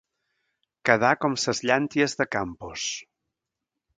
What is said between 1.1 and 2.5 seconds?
com ses llànties de